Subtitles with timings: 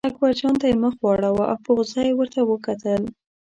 [0.09, 3.01] اکبرجان ته یې مخ واړاوه او په غوسه یې ورته وکتل.